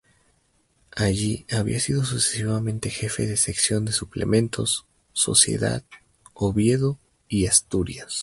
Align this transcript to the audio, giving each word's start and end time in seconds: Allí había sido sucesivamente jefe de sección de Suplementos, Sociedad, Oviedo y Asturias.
Allí 0.95 1.45
había 1.51 1.79
sido 1.79 2.03
sucesivamente 2.05 2.89
jefe 2.89 3.27
de 3.27 3.37
sección 3.37 3.85
de 3.85 3.91
Suplementos, 3.91 4.87
Sociedad, 5.13 5.83
Oviedo 6.33 6.97
y 7.29 7.45
Asturias. 7.45 8.19